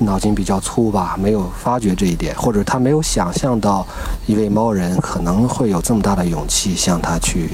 [0.00, 3.84] 脑筋比较粗吧，没有发觉这一点，或者他没有想象到
[4.26, 7.50] 一位猫人可能会有这么大的勇气向他去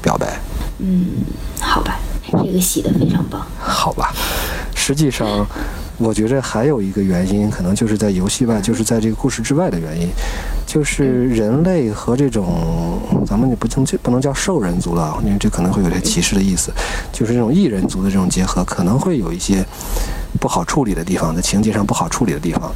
[0.00, 0.38] 表白。
[0.78, 1.06] 嗯，
[1.60, 1.98] 好吧，
[2.30, 3.44] 这个洗的非常棒。
[3.58, 4.12] 好吧，
[4.74, 5.44] 实际上，
[5.98, 10.08] 我觉着还有一个原因，可能就是在游戏外，就是在这个故事之外的原因，
[10.74, 16.72] 就是人类和这种咱们也不能不能叫兽人族了，因为这可能会有些歧视的意思，
[17.12, 19.64] 就是这种异人族的这种结合，可能会有一些
[20.40, 22.72] 不好处理的地方，在情节上不好处理的地方。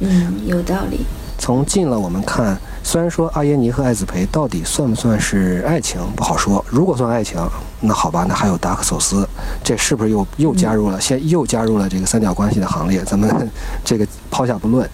[0.00, 1.06] 嗯，有道理。
[1.38, 6.62] 从近了我们看，虽然说阿耶尼和艾子培到底算不算是爱情不好说。
[6.68, 7.40] 如果算爱情，
[7.80, 9.26] 那好吧，那还有达克索斯，
[9.64, 13.02] 这是不是又又加入了，现又加入了这个三角关系的行列？
[13.04, 13.50] 咱们
[13.82, 14.86] 这个抛下不论。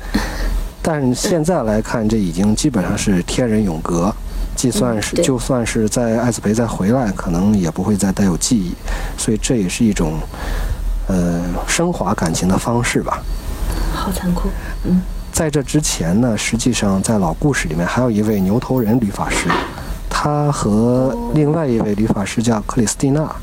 [0.82, 4.12] 但现在来看，这已经基本上是天人永隔，
[4.56, 8.74] 计算是就算是在艾斯培再回来，可能也不会再带有记忆，
[9.16, 10.18] 所以这也是一种
[11.06, 13.22] 呃升华感情的方式吧。
[13.94, 14.48] 好残酷，
[14.84, 15.00] 嗯。
[15.32, 19.48] 在这之前呢，实际上在老故事里面还有一位牛头人理发师，
[20.10, 23.34] 他和另外一位理发师叫克里斯蒂娜，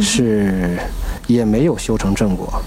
[0.00, 0.78] 是
[1.26, 2.62] 也没有修成正果。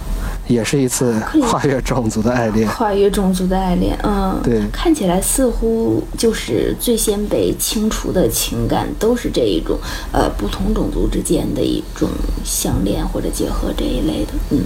[0.47, 9.77] 也是一次跨越种族的爱恋，跨越种族的爱恋，嗯，对，看起来似乎就是最先被清除的情感，都是这一种，
[10.11, 12.09] 呃，不同种族之间的一种
[12.43, 14.59] 相恋或者结合这一类的，嗯，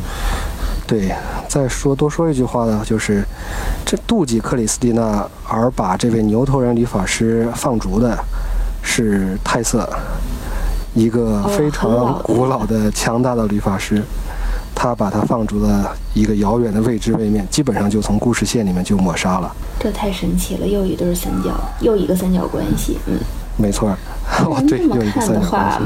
[0.85, 1.11] 对。
[1.47, 3.21] 再说多说一句话呢，就是
[3.85, 8.17] 这妒忌克里斯蒂娜而把这位牛头人理发师放逐的，
[8.81, 9.89] 是泰瑟，
[10.93, 14.01] 一个非常古老的强大的理发师。
[14.81, 19.55] 他把他放逐了一个遥远的未知位面，基本上就从故事线里面就抹杀了。
[19.79, 22.97] 这太神奇了，又一对三角，又一个三角关系。
[23.05, 23.19] 嗯，
[23.57, 23.95] 没错。
[24.67, 25.79] 对，这么看的话，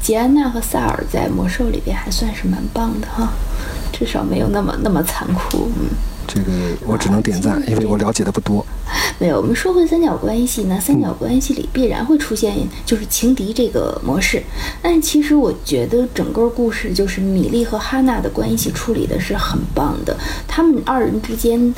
[0.00, 3.28] 杰安娜和萨尔在魔兽里边还算是蛮棒的哈，
[3.92, 5.70] 至少没有那么那么残酷。
[5.78, 5.90] 嗯。
[6.26, 6.52] 这个
[6.86, 8.64] 我只能点赞，因为我了解的不多。
[9.18, 14.42] 没有，我们说回三角关系呢，三角关系里必然会出现就是情敌这个模式。
[14.82, 21.74] 但其实我觉得整个故事就是米莉和哈娜的关系处理的是很棒的，他们二人之间。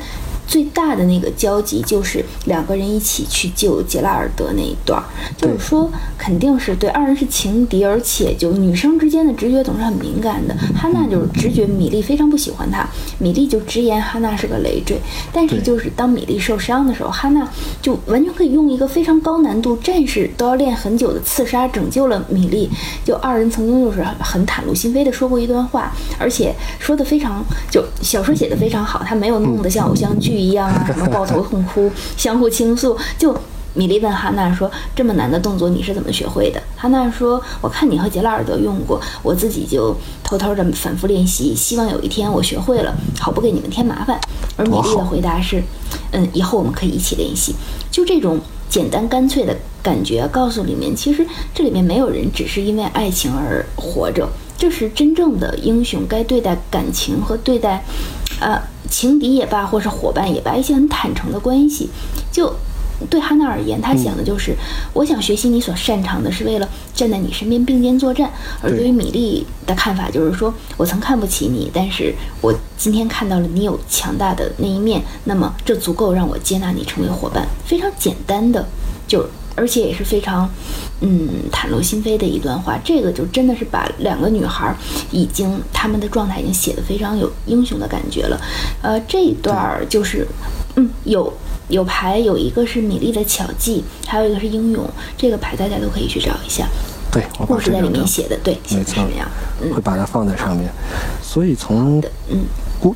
[0.49, 5.01] 最大的那个交集就是两个人一起去救杰拉尔德那一段，
[5.37, 10.55] 就是说肯定是对二人是情敌，而且就女生之间的直觉总是很敏感的。
[10.75, 12.83] 哈娜就是直觉米莉非常不喜欢他，
[13.19, 14.99] 米莉就直言哈娜是个累赘。
[15.31, 17.47] 但是就是当米莉受伤的时候，哈娜
[17.79, 22.67] 就完全可以用一个非常高难度、战士都要练很久的刺杀拯救了米莉。
[23.05, 30.38] 就二人曾经就是很袒露心扉的说过一段话，而且说的非常就小说写的非常好，他没有弄得像偶像剧。
[30.39, 32.97] 一样啊，什么抱头痛哭，相互倾诉。
[33.17, 33.35] 就
[33.75, 44.19] 米莉问哈娜说：“这么难的动作你是怎么学会的？”哈娜说：“我看你和杰拉尔德用过，我自己就偷偷的反复练习，希望有一天我学会了，好不给你们添麻烦。”
[44.57, 45.63] 而米莉的回答是
[46.11, 47.53] ：“嗯，以后我们可以一起练习。”
[47.91, 57.85] 就这种简单干脆的感觉，告诉里面其实这里面没有人只是因为爱情而活着，这是真正的英雄该对待感情和对待。
[58.39, 61.89] 呃，情敌也罢，或是伙伴也罢，一些很坦诚的关系，
[62.31, 62.55] 就
[63.09, 64.55] 对哈娜而言，他想的就是，
[64.93, 68.31] 我想学习你所擅长的，是为了站在你身边并肩作战。
[68.61, 77.47] 而对于米莉的看法，就是说我曾看不起你，但是我今天看到了你有强大的那一面，那么这足够让我接纳你成为伙伴。
[77.65, 78.67] 非常简单的，
[79.07, 79.25] 就。
[79.59, 80.49] 而且也是非常，
[81.01, 82.79] 嗯，袒露心扉的一段话。
[82.81, 84.73] 这个就真的是把两个女孩
[85.11, 88.39] 已经她们的状态已经写的非常有英雄的感觉了。
[88.81, 90.25] 呃，这一段儿就是，
[90.77, 91.31] 嗯，有
[91.67, 94.89] 有牌，有一个是米粒的巧计，还有一个是英勇。
[95.17, 96.65] 这个牌大家都可以去找一下。
[97.11, 99.03] 对，故事在里面写的，对，没错，
[99.61, 100.71] 嗯，会把它放在上面。
[101.21, 102.45] 所以从嗯，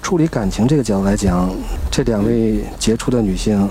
[0.01, 1.49] 处理感情这个角度来讲，
[1.91, 3.67] 这两位杰出的女性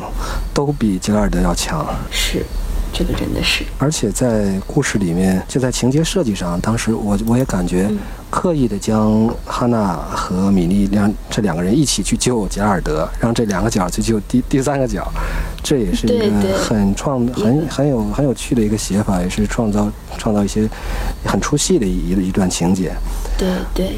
[0.52, 1.86] 都比吉拉尔德要强。
[2.10, 2.44] 是。
[2.92, 7.90] 这个真的是，而且在故事里面，就在情节设计上，当时我我也感觉
[8.30, 15.10] 刻意的将哈娜和米莉两这两个人一起去救杰尔德，让这两个角去救第第三个角，
[15.62, 20.68] 这也是一个很创很很有很有趣的一个写法，也是创造创造一些
[21.24, 22.92] 很出戏的一一段情节。
[23.38, 23.92] 对对。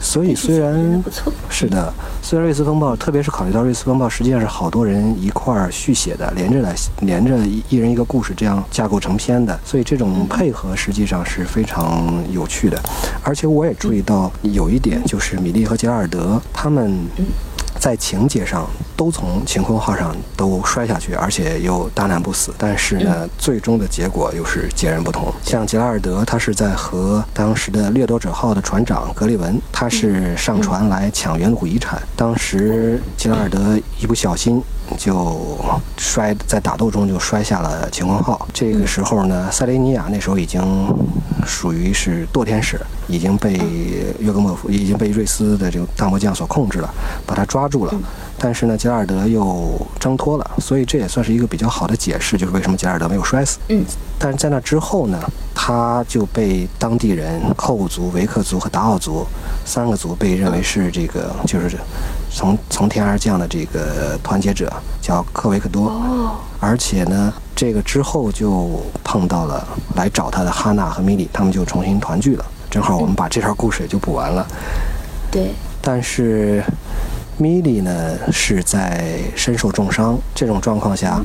[0.00, 1.02] 所以虽然
[1.48, 7.36] 是的，虽然瑞斯风暴，特别是考虑到瑞斯风暴实际上是好多人一块儿续写的，连着来连着
[7.68, 12.80] 一人一个故事这样架构成篇的，所以这种配合实际上是非常有趣的。
[13.22, 16.98] 而且我也注意到有一点，就是米利和杰拉尔德他们。
[17.78, 22.52] 在情节上都从晴空号上都摔下去，而且又大难不死。
[22.56, 25.30] 但是呢，最终的结果又是截然不同。
[25.42, 32.00] 像杰拉尔德，他是在和当时的掠夺者号的船长格里文，他是上船来抢远古遗产。
[32.16, 34.62] 当时杰拉尔德一不小心
[34.96, 35.58] 就
[35.98, 38.48] 摔在打斗中就摔下了晴空号。
[38.54, 40.62] 这个时候呢，塞雷尼亚那时候已经
[41.44, 43.52] 属于是堕天使，已经被
[44.18, 46.90] 约格莫夫已经被瑞斯的这个大魔将所控制了，
[47.26, 47.66] 把他抓。
[47.66, 47.92] 住了，
[48.38, 53.58] 但是呢，杰拉尔德又挣脱了，所以这也算是一个比较好的解释，就是为什么杰拉尔德没有摔死。
[53.68, 53.82] 嗯，
[54.18, 55.18] 但是在那之后呢，
[55.54, 59.26] 他就被当地人寇武族、维克族和达奥族
[59.64, 61.78] 三个族被认为是这个，就是
[62.30, 64.70] 从从天而降的这个团结者，
[65.00, 65.88] 叫克维克多。
[65.88, 72.44] 哦，而且呢，这个之后就碰到了来找他的哈娜和米莉，他们就重新团聚了。
[72.70, 74.46] 正好我们把这条故事也就补完了。
[75.30, 76.62] 对，但是。
[77.38, 81.20] 米莉呢是在身受重伤这种状况下，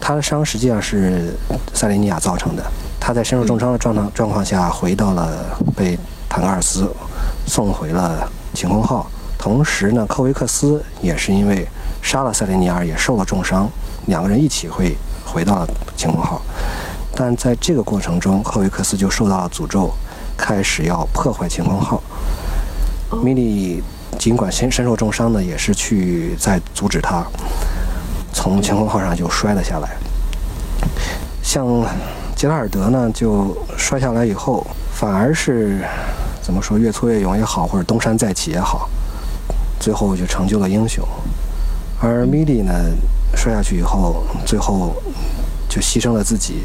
[0.00, 1.32] 他的伤实际上是
[1.72, 2.64] 塞雷尼亚造成的。
[2.98, 5.96] 他在身受重伤的状况状况下回到了被
[6.28, 6.92] 坦格尔斯
[7.46, 9.08] 送回了晴空号。
[9.38, 11.64] 同时呢，科维克斯也是因为
[12.02, 13.70] 杀了塞雷尼亚也受了重伤，
[14.06, 16.42] 两个人一起会回到了晴空号。
[17.14, 19.92] 但在这个过程中，科维克斯就受到了诅咒，
[20.36, 22.02] 开始要破坏晴空号。
[23.22, 23.80] 米莉。
[24.22, 27.26] 尽管身身受重伤呢，也是去在阻止他
[28.32, 29.96] 从晴空号上就摔了下来。
[31.42, 31.66] 像
[32.36, 35.80] 杰拉尔德呢，就摔下来以后，反而是
[36.40, 38.88] 怎么说越挫越勇也好，或者东山再起也好，
[39.80, 41.04] 最后就成就了英雄。
[42.00, 42.72] 而米莉呢，
[43.34, 44.94] 摔下去以后，最后
[45.68, 46.62] 就牺牲了自己，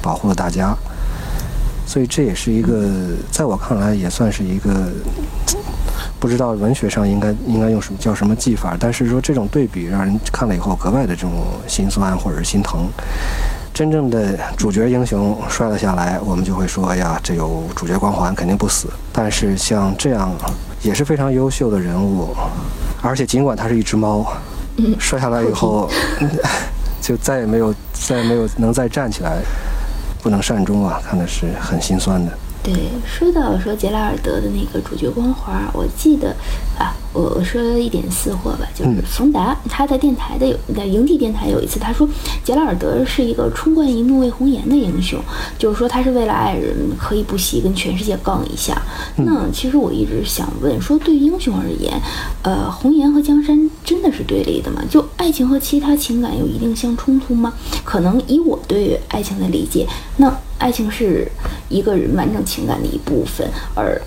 [0.00, 0.74] 保护了大家。
[1.86, 2.88] 所以这也是一个，
[3.30, 4.90] 在我看来也算是一个。
[6.20, 11.32] 不知道文学上应该应该用什么叫什么技法，但是说这种对比让人看了以后格外的这种
[11.66, 12.88] 心酸或者是心疼。
[13.74, 18.88] 真正的主角英雄摔了下来，我们就会说：哎呀，这有主角光环，肯定不死。
[19.12, 20.30] 但是像这样
[20.80, 22.34] 也是非常优秀的人物，
[23.02, 24.24] 而且尽管他是一只猫，
[25.00, 25.90] 摔下来以后
[27.02, 29.38] 就再也没有再也没有能再站起来，
[30.22, 32.32] 不能善终啊，看的是很心酸的。
[32.64, 32.72] 对，
[33.06, 36.34] 说到说杰拉尔德的那个主角光环，我记得
[36.78, 42.08] 啊，我我说一点私货吧，就是冯达他在电台的有在营地电台有一次他说
[42.42, 45.20] 杰拉尔德是一个冲冠一怒为红颜的英雄，
[45.58, 48.80] 就是说他是为了爱人可以不惜跟全世界杠一下。
[49.16, 51.92] 那其实我一直想问说，对英雄而言，
[52.40, 54.82] 呃，红颜和江山真的是对立的吗？
[54.88, 57.52] 就爱情和其他情感有一定相冲突吗？
[57.84, 60.34] 可能以我对爱情的理解，那。
[60.64, 61.30] 爱情是
[61.68, 64.00] 一个人完整情感的一部分，而。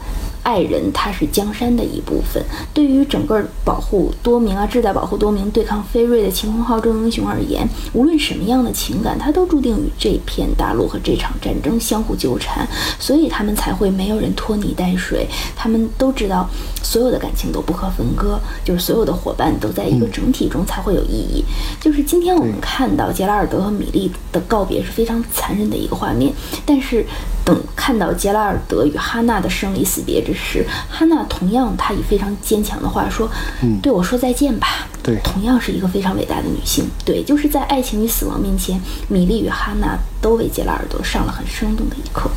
[0.48, 2.42] 爱人，他是江山的一部分。
[2.74, 12.66] 对于整个保护多名啊，志在保护多名、对抗飞瑞的晴空号众英雄而言，无论什么样的情感，他都注定与这片大陆和这场战争相互纠缠，
[12.98, 15.28] 所以他们才会没有人拖泥带水。
[15.54, 16.50] 他们都知道，
[16.82, 21.44] 所有的感情都不可分割，就是所有的伙伴都在一个整体中才会有意义。
[21.82, 26.32] 就是今天我们看到杰拉尔德和米莉的告别是非常残忍的一个画面，
[26.66, 27.06] 但是。
[27.48, 33.32] 等看到杰拉尔德与哈娜的生离死别之时，哈娜同样，她以非常坚强的话说
[33.64, 36.84] ：“嗯，对我说再见吧。”对，同样是一个非常伟大的女性。
[37.06, 42.30] 对，就是在爱情与死亡面前，米莉与哈娜都为杰拉尔德上了很生动的一课。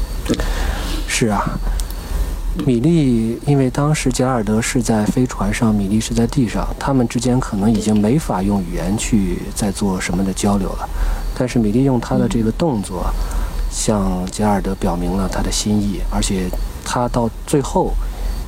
[1.08, 1.58] 是啊，
[2.64, 10.88] 米莉因为当时杰拉尔德是在飞船上，米莉是在地上，他们之间可能已经没法用语言去再做什么的交流了。
[11.36, 13.12] 但是米莉用她的这个动作。
[13.70, 16.50] 向杰尔德表明了他的心意，而且
[16.84, 17.92] 他到最后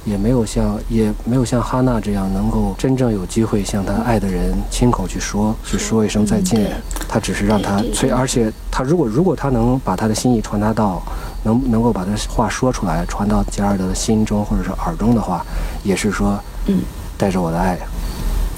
[0.05, 6.73] 也没有像也没有像哈娜这样能够真正有机会向他爱的人亲口去说去说一声再见。
[7.09, 11.01] 他只是让他催，而且他如果如果他能把他的心意传达到，
[11.45, 15.45] 能能够把他话说出来，传到杰尔德的心中或者是耳中的话，
[15.85, 16.81] 也是说，嗯，
[17.17, 17.79] 带着我的爱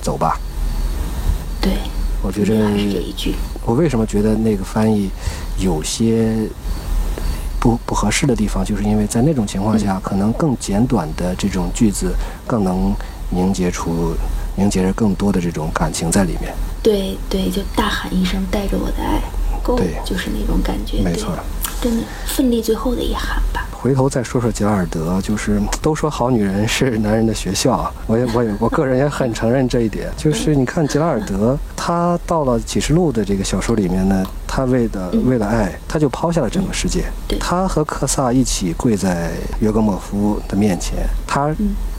[0.01, 0.39] 走吧。
[1.61, 1.73] 对，
[2.23, 3.35] 我觉得。
[3.67, 5.09] 我为什么觉得那个翻译
[5.59, 6.49] 有些
[7.61, 12.15] 不不合适的地方，就是因为在那种情况下，可能更简短的这种句子
[12.47, 12.95] 更能
[13.31, 14.15] 凝结出
[14.57, 16.53] 凝结着更多的这种感情在里面。
[16.83, 19.23] 对对，就大喊一声“带着我的爱”，
[19.77, 21.01] 对，就是那种感觉。
[21.03, 21.35] 没错，
[21.85, 23.63] 真的奋力最后的一喊吧。
[23.71, 30.11] 回头再说说杰拉尔德，就是都说好女人是男人的学校， 我也我也我个人也很承认这一点。
[30.17, 37.05] 就是你看杰拉尔德，他到了启示录的这个小说里面呢，他为的为了爱，他就抛下了整个世界。
[37.39, 41.55] 他和克萨一起跪在约格莫夫的面前，他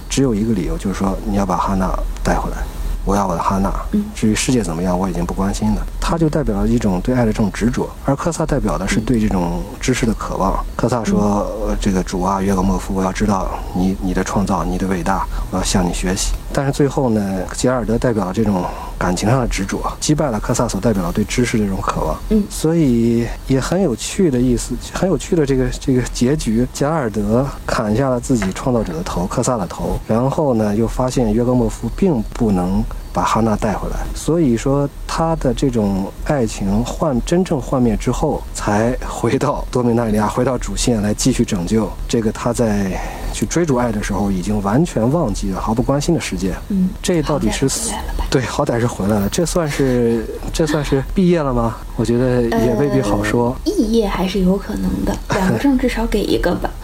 [0.09, 2.57] 只有一个理由，就是说你要把哈娜带回来。
[3.05, 3.71] 我要我的哈娜。
[4.15, 5.85] 至于世界怎么样，我已经不关心了。
[6.07, 10.63] 他就代表了一种对爱的这种执着，而科萨代表的是对这种知识的渴望。
[10.75, 18.63] 科萨说：“这个主啊，约格莫夫，我要知道你你的创造，你的伟大，我要向你学习。”但是最后呢，杰尔德代表了这种
[18.99, 22.15] 感情上的执着，击败了科萨所代表的对知识的这种渴望。
[22.29, 26.67] 嗯，所以也很有趣的意思，很有趣的这个这个结局。
[26.71, 32.83] 杰尔德砍下了自己创造者的头，科萨的头，然后呢，又发现约格莫夫并不能。
[33.15, 42.91] 把哈娜带回来，所以说他的这种爱情幻真正幻灭之后，才回到多米纳里亚，回到主线来继续拯救这个他在
[43.31, 46.53] 去追逐爱的时候已经完全忘记了、毫不关心的世界。
[46.67, 47.93] 嗯，这到底是死？
[48.29, 49.29] 对，好歹是回来了。
[49.29, 51.77] 这算是这算是毕业了吗？
[51.95, 53.55] 我觉得也未必好说。
[53.63, 56.69] 肄业还是有可能的，两个证至少给一个吧。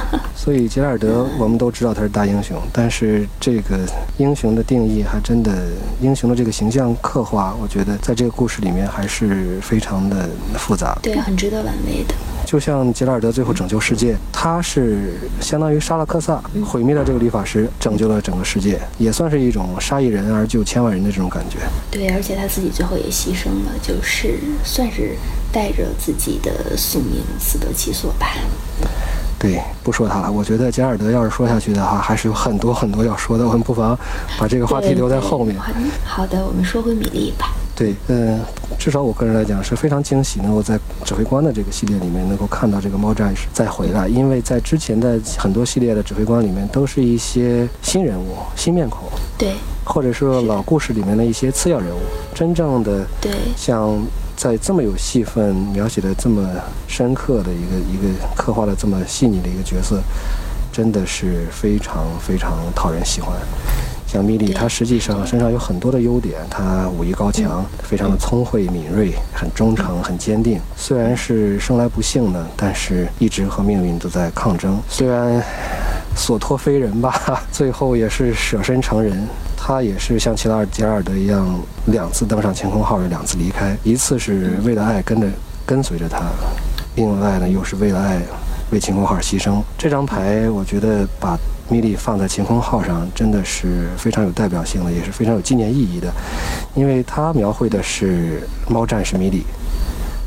[0.34, 3.78] 所以杰拉尔德，我们都知道他是大英雄，但是这个
[4.18, 5.52] 英雄的定义还真的，
[6.00, 10.98] 英雄的这个形象刻画，我觉得在这个故事里面还是非常的复杂。
[11.02, 12.14] 对，很值得玩味的。
[12.44, 21.58] 就像杰拉尔德最后拯救世界，他是相当于杀了克萨，毁灭了这个理发师，拯救了整个世界，也算是一种杀一人而救千万人的这种感觉。
[21.90, 25.16] 对，而且他自己最后也牺牲了，就是算是
[25.52, 28.26] 带着自己的宿命死得其所吧。
[29.42, 30.30] 对，不说他了。
[30.30, 33.44] 我觉得杰尔德要是说下去的话，还是有很多很多要说的。
[33.44, 33.98] 我们不妨
[34.38, 35.58] 把这个话题留在后面。
[36.04, 37.52] 好的，我们说回米粒吧。
[37.74, 38.38] 对，嗯，
[38.78, 44.06] 至少我个人来讲是非常惊喜，能够在指挥官的这个系列里面能够看到这个猫战士再回来。
[44.06, 51.98] 因为在之前的很多系列的指挥官里面，都是一些新人物、新面孔，对，或者说老故事里面的一些次要人物。
[52.32, 54.00] 真正的，对，像。
[54.42, 56.44] 在这么有戏份、描写的这么
[56.88, 60.02] 深刻的一个一个刻画的这么细腻的一个角色，
[60.72, 63.38] 真的是非常非常讨人喜欢。
[64.04, 70.60] 像米莉，她实际上身上有很多的优点，她武艺高强，非常的聪慧敏锐，很忠诚，很坚定。
[70.76, 74.76] 虽然是生来不幸的，但是一直和命运都在抗争。
[74.88, 75.40] 虽然
[76.16, 79.26] 所托非人吧， 最后也是舍身成仁。
[79.64, 81.46] 他也是像齐拉尔杰拉尔德一样，
[81.86, 83.76] 两次登上晴空号，两次离开。
[83.84, 85.28] 一次是为了爱跟着
[85.64, 86.20] 跟随着他，
[86.96, 88.20] 另外呢又是为了爱
[88.72, 89.62] 为晴空号牺牲。
[89.78, 91.38] 这张牌我觉得把
[91.68, 96.12] 米莉放在晴空号上，真的是非常有代表性的，也是非常有纪念意义的，
[96.74, 99.44] 因为它描绘的是猫战士米莉。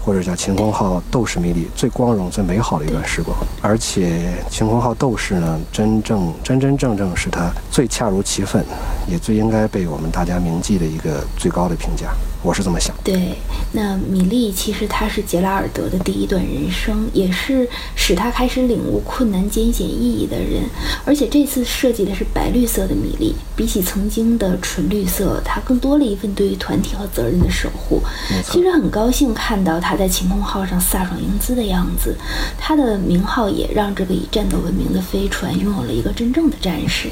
[0.06, 8.64] 或者叫晴空号斗士迷里最光荣、最美好的一段时光，而且晴空号斗士呢，真正真真正正是他最恰如其分，
[9.08, 12.14] 也最应该被我们大家铭记的一个最高的评价。
[12.46, 12.96] 我是这么想。
[13.04, 13.34] 对，
[13.72, 20.62] 那米莉其实他是杰拉尔德的第一段人生，也是使他开始领悟困难艰险意义的人。
[21.06, 28.00] 而且这次设计的是白绿色的米莉，比起曾经的纯绿色，它更多了一份对于团体和责任的守护。
[28.44, 32.16] 其实很高兴看到他在晴空号上飒爽英姿的样子，
[32.60, 37.10] 他的名号也让这个以战斗闻名的飞船拥有了一个真正的战士。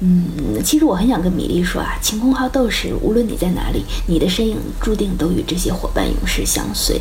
[0.00, 4.58] 嗯，其实我很想跟米莉说啊，晴空号斗士，无论你在哪里，你的身影。
[4.80, 7.00] 注定都与这些伙伴永世相随，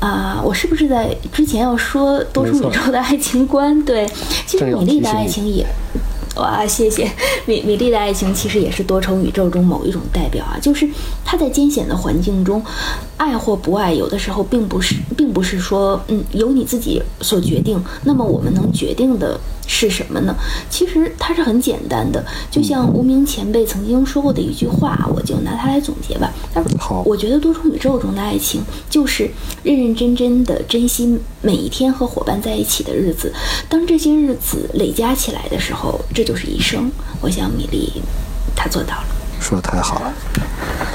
[0.00, 3.82] 啊，我是不是在之前要说多重宇宙的爱情观？
[3.84, 4.08] 对，
[4.46, 5.66] 其实米粒的爱情也，
[6.36, 7.10] 哇，谢谢
[7.46, 10.88] 米米莉的爱情其实也是多重宇宙中某一种代表啊，就是
[11.24, 12.62] 她在艰险的环境中。
[13.16, 17.82] 爱或不爱，有的时候并不是，并不是说，嗯，由你自己所决定。
[18.04, 20.34] 那么我们能决定的是什么呢？
[20.70, 26.32] 其实它是很简单的，就像无名前辈曾经说过的一句话，我就拿它来总结吧。
[26.54, 29.30] 他说：“好，我觉得多重宇宙中的爱情，就是
[29.62, 33.32] 认认真真的珍惜每一天和伙伴在一起的日子。
[33.68, 36.90] 当这些日子累加起来的时候，这就是一生。
[37.20, 38.02] 我想米粒，
[38.54, 39.06] 他做到了。
[39.40, 40.12] 说的太好了。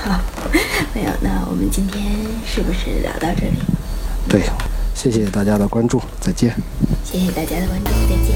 [0.03, 0.19] 好，
[0.93, 2.03] 没有，那我们今天
[2.45, 3.57] 是不是聊到这里？
[4.27, 4.43] 对，
[4.95, 6.55] 谢谢大家的关注，再见。
[7.03, 8.30] 谢谢大家的关注，再见。